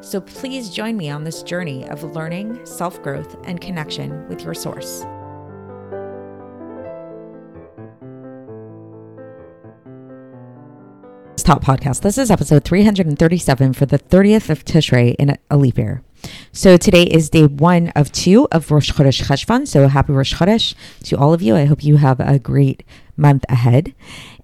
[0.00, 4.54] So please join me on this journey of learning, self growth, and connection with your
[4.54, 5.04] source.
[11.44, 12.00] Top Podcast.
[12.00, 16.02] This is episode 337 for the 30th of Tishrei in a leap year.
[16.52, 19.68] So today is day one of two of Rosh Chodesh Cheshvan.
[19.68, 21.54] So happy Rosh Chodesh to all of you.
[21.54, 22.82] I hope you have a great
[23.18, 23.94] month ahead.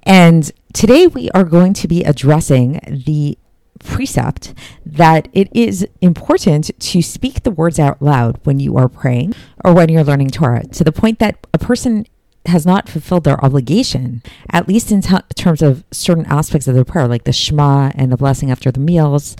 [0.02, 3.38] And today we are going to be addressing the
[3.80, 4.54] precept
[4.86, 9.74] that it is important to speak the words out loud when you are praying or
[9.74, 12.06] when you're learning Torah to the point that a person
[12.46, 16.84] has not fulfilled their obligation, at least in t- terms of certain aspects of their
[16.84, 19.36] prayer, like the Shema and the blessing after the meals,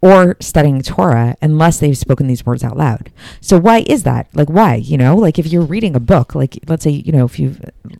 [0.00, 3.10] or studying Torah, unless they've spoken these words out loud.
[3.40, 4.28] So why is that?
[4.32, 4.76] Like why?
[4.76, 7.56] You know, like if you're reading a book, like let's say you know if you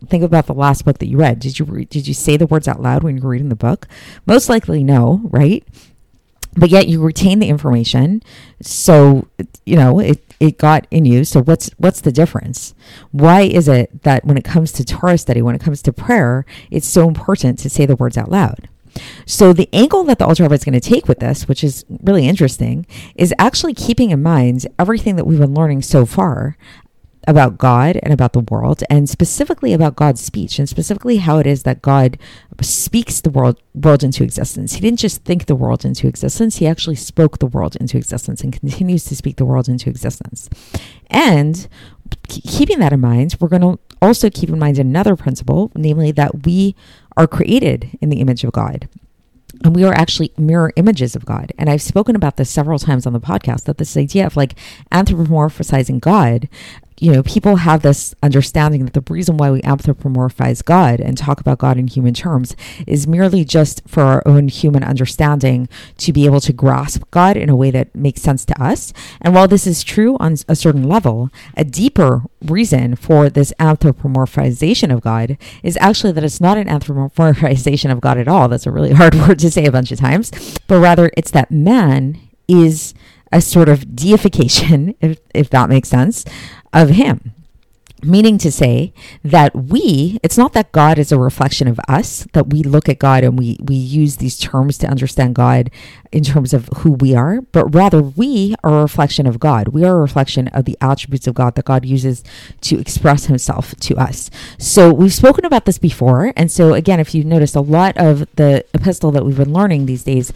[0.07, 2.47] think about the last book that you read, did you re- did you say the
[2.47, 3.87] words out loud when you were reading the book?
[4.25, 5.63] Most likely no, right?
[6.55, 8.23] But yet you retain the information,
[8.61, 9.27] so
[9.65, 11.25] you know it it got in you.
[11.25, 12.73] So what's what's the difference?
[13.11, 16.45] Why is it that when it comes to Torah study, when it comes to prayer,
[16.71, 18.69] it's so important to say the words out loud?
[19.25, 22.27] So the angle that the Rebbe is going to take with this, which is really
[22.27, 26.57] interesting, is actually keeping in mind everything that we've been learning so far
[27.27, 31.45] about God and about the world, and specifically about God's speech, and specifically how it
[31.45, 32.17] is that God
[32.61, 34.73] speaks the world world into existence.
[34.73, 38.41] He didn't just think the world into existence; he actually spoke the world into existence,
[38.41, 40.49] and continues to speak the world into existence.
[41.07, 41.67] And
[42.29, 46.45] keeping that in mind, we're going to also keep in mind another principle, namely that
[46.45, 46.75] we
[47.17, 48.87] are created in the image of God.
[49.63, 51.51] And we are actually mirror images of God.
[51.57, 54.55] And I've spoken about this several times on the podcast that this idea of like
[54.91, 56.47] anthropomorphizing God
[56.99, 61.39] you know, people have this understanding that the reason why we anthropomorphize God and talk
[61.39, 62.55] about God in human terms
[62.85, 67.49] is merely just for our own human understanding to be able to grasp God in
[67.49, 68.93] a way that makes sense to us.
[69.21, 74.93] And while this is true on a certain level, a deeper reason for this anthropomorphization
[74.93, 78.47] of God is actually that it's not an anthropomorphization of God at all.
[78.49, 80.31] That's a really hard word to say a bunch of times,
[80.67, 82.93] but rather it's that man is
[83.31, 86.25] a sort of deification, if, if that makes sense,
[86.73, 87.33] of Him.
[88.01, 88.93] Meaning to say
[89.25, 92.97] that we, it's not that God is a reflection of us, that we look at
[92.97, 95.69] God and we, we use these terms to understand God
[96.11, 99.69] in terms of who we are, but rather we are a reflection of God.
[99.69, 102.23] We are a reflection of the attributes of God that God uses
[102.61, 104.31] to express himself to us.
[104.57, 106.33] So we've spoken about this before.
[106.35, 109.85] And so again, if you notice, a lot of the epistle that we've been learning
[109.85, 110.31] these days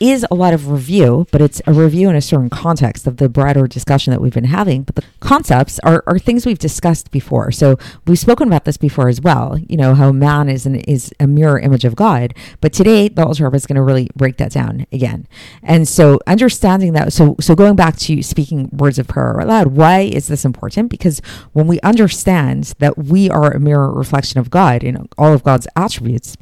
[0.00, 3.28] is a lot of review, but it's a review in a certain context of the
[3.28, 4.82] broader discussion that we've been having.
[4.82, 7.52] But the concepts are, are things we've discussed before.
[7.52, 11.12] So we've spoken about this before as well, you know, how man is an, is
[11.20, 12.34] a mirror image of God.
[12.60, 15.17] But today the Alter is going to really break that down again
[15.62, 19.66] And so understanding that, so so going back to speaking words of prayer out loud,
[19.68, 20.90] why is this important?
[20.90, 21.20] Because
[21.52, 25.66] when we understand that we are a mirror reflection of God in all of God's
[25.76, 26.36] attributes,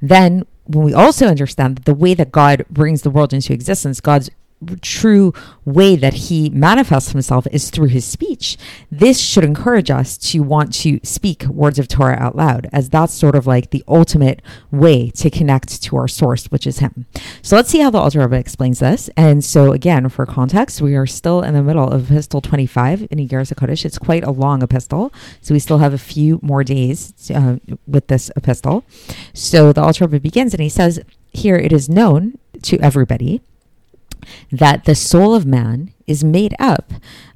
[0.00, 4.00] then when we also understand that the way that God brings the world into existence,
[4.00, 4.30] God's
[4.80, 5.32] true
[5.64, 8.56] way that he manifests himself is through his speech.
[8.90, 13.14] This should encourage us to want to speak words of Torah out loud, as that's
[13.14, 17.06] sort of like the ultimate way to connect to our source, which is him.
[17.42, 19.08] So let's see how the Alter Rebbe explains this.
[19.16, 23.18] And so again, for context, we are still in the middle of Epistle 25 in
[23.18, 23.84] Iggeres HaKodesh.
[23.84, 28.08] It's quite a long epistle, so we still have a few more days uh, with
[28.08, 28.84] this epistle.
[29.34, 31.00] So the Alter Rebbe begins and he says,
[31.32, 33.40] here it is known to everybody
[34.50, 36.92] that the soul of man is made up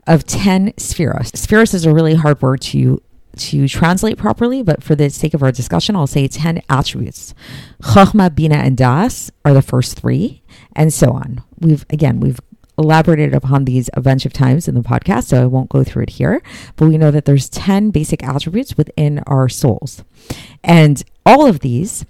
[0.06, 1.30] of 10 spheros.
[1.32, 3.02] Spheros is a really hard word to
[3.34, 7.34] to translate properly, but for the sake of our discussion, I'll say 10 attributes.
[7.82, 10.42] Chachma, Bina, and Das are the first three,
[10.76, 11.42] and so on.
[11.58, 12.40] We've, again, we've
[12.78, 16.04] elaborated upon these a bunch of times in the podcast, so I won't go through
[16.04, 16.42] it here,
[16.76, 20.04] but we know that there's 10 basic attributes within our souls.
[20.62, 22.04] And all of these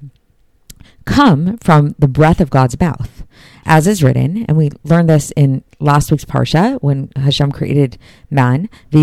[1.05, 3.25] come from the breath of God's mouth,
[3.65, 7.99] as is written, and we learned this in last week's parsha when Hashem created
[8.31, 8.69] man.
[8.91, 9.01] So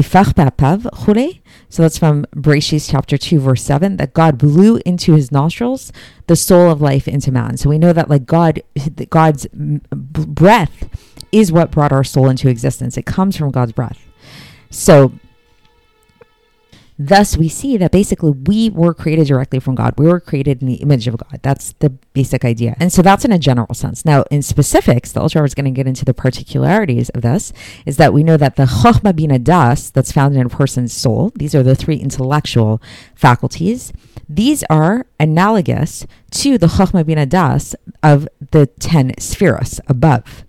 [1.83, 3.97] that's from Bereshit chapter two, verse seven.
[3.97, 5.91] That God blew into his nostrils
[6.27, 7.57] the soul of life into man.
[7.57, 8.61] So we know that like God,
[9.09, 10.89] God's breath
[11.31, 12.97] is what brought our soul into existence.
[12.97, 13.99] It comes from God's breath.
[14.69, 15.13] So
[17.01, 19.93] Thus, we see that basically we were created directly from God.
[19.97, 21.39] We were created in the image of God.
[21.41, 22.75] That's the basic idea.
[22.77, 24.03] And so that's in a general sense.
[24.03, 27.53] Now, in specifics, the Alter is going to get into the particularities of this,
[27.85, 31.31] is that we know that the Chokhmah Bina Das that's found in a person's soul,
[31.35, 32.81] these are the three intellectual
[33.15, 33.93] faculties,
[34.27, 40.43] these are analogous to the Chokhmah Bina Das of the 10 spheros above.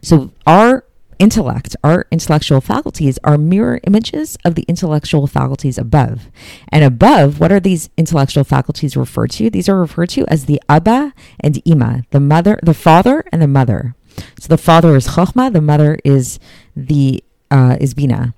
[0.00, 0.84] So our
[1.20, 6.28] intellect, our intellectual faculties are mirror images of the intellectual faculties above.
[6.70, 9.50] And above, what are these intellectual faculties referred to?
[9.50, 13.46] These are referred to as the Abba and Ima, the mother, the father and the
[13.46, 13.94] mother.
[14.40, 16.40] So the father is Chokhmah, the mother is
[16.74, 18.34] the uh, is Bina.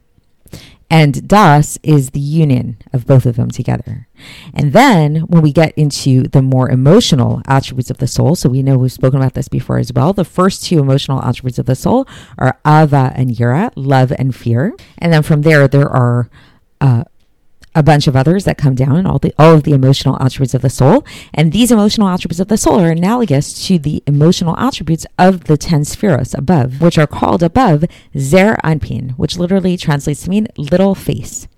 [0.93, 4.09] And das is the union of both of them together.
[4.53, 8.62] And then when we get into the more emotional attributes of the soul, so we
[8.62, 10.12] know we've spoken about this before as well.
[10.12, 12.06] The first two emotional attributes of the soul
[12.37, 14.77] are ava and yira, love and fear.
[14.99, 16.29] And then from there, there are
[16.83, 17.05] uh,
[17.74, 20.54] a bunch of others that come down, and all the all of the emotional attributes
[20.54, 21.04] of the soul.
[21.32, 25.56] And these emotional attributes of the soul are analogous to the emotional attributes of the
[25.56, 27.84] ten spheros above, which are called above
[28.16, 31.48] Zer Anpin, which literally translates to mean little face.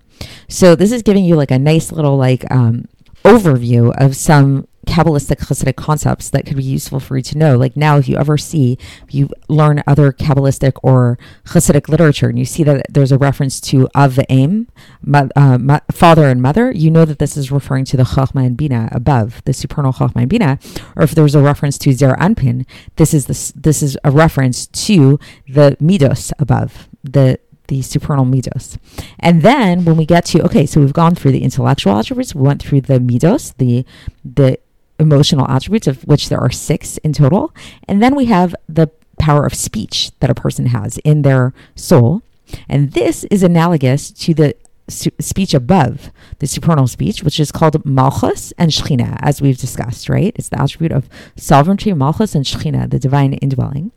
[0.47, 2.85] So this is giving you like a nice little like um,
[3.23, 7.57] overview of some Kabbalistic Hasidic concepts that could be useful for you to know.
[7.57, 8.77] Like now, if you ever see,
[9.09, 13.87] you learn other Kabbalistic or Hasidic literature and you see that there's a reference to
[13.95, 14.67] Av Ve'em,
[15.13, 18.89] uh, father and mother, you know that this is referring to the Chachma and Bina
[18.91, 20.59] above, the supernal Chachma and Bina.
[20.95, 22.65] Or if there's a reference to Zer Anpin,
[22.95, 28.77] this is this, this is a reference to the Midos above, the the supernal midos.
[29.19, 32.41] And then when we get to okay, so we've gone through the intellectual attributes, we
[32.41, 33.85] went through the midos, the
[34.23, 34.59] the
[34.99, 37.53] emotional attributes, of which there are six in total.
[37.87, 38.89] And then we have the
[39.19, 42.21] power of speech that a person has in their soul.
[42.69, 44.55] And this is analogous to the
[44.87, 50.33] speech above, the supernal speech, which is called Malchus and Shechina, as we've discussed, right?
[50.35, 53.91] It's the attribute of sovereignty, Malchus and Shechina, the divine indwelling.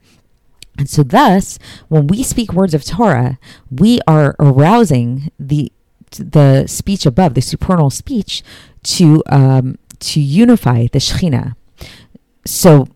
[0.79, 1.59] And so, thus,
[1.89, 3.39] when we speak words of Torah,
[3.71, 5.73] we are arousing the
[6.13, 8.43] the speech above, the supernal speech,
[8.83, 11.55] to um, to unify the Shekhinah.
[12.45, 12.89] So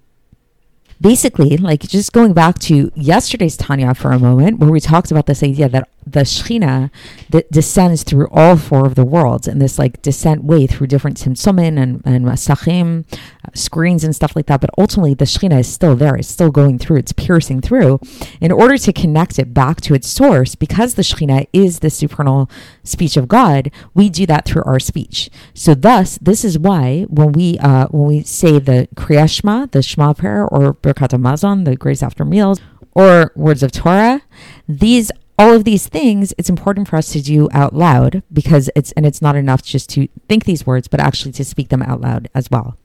[1.01, 5.27] basically, like just going back to yesterday's Tanya for a moment, where we talked about
[5.27, 6.91] this idea that the Shechina
[7.31, 11.19] that descends through all four of the worlds in this like descent way through different
[11.19, 14.61] Tzimtzumim and, and Masachim, uh, screens and stuff like that.
[14.61, 16.17] But ultimately, the Shechina is still there.
[16.17, 16.99] It's still going through.
[16.99, 18.01] It's piercing through.
[18.41, 22.51] In order to connect it back to its source, because the Shechina is the supernal
[22.85, 25.31] speech of God, we do that through our speech.
[25.55, 29.83] So thus, this is why when we uh, when we say the Kriya Shema, the
[29.83, 32.61] Shema prayer, or Birkat Hamazon, the grace after meals,
[32.95, 34.23] or words of Torah,
[34.69, 38.93] these all of these things it's important for us to do out loud because it's
[38.93, 42.01] and it's not enough just to think these words but actually to speak them out
[42.01, 42.77] loud as well.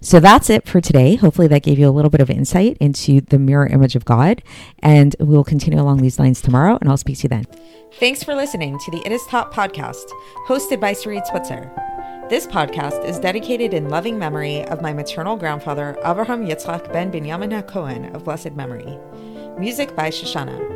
[0.00, 1.16] So that's it for today.
[1.16, 4.42] Hopefully that gave you a little bit of insight into the mirror image of god.
[4.78, 7.46] And we'll continue along these lines tomorrow and i'll speak to you then.
[7.94, 10.10] Thanks for listening to the it is taught podcast
[10.46, 11.70] hosted by sarit switzer.
[12.28, 17.66] This podcast is dedicated in loving memory of my maternal grandfather abraham yitzchak ben binyamin
[17.66, 18.98] cohen of blessed memory.
[19.58, 20.75] Music by shoshana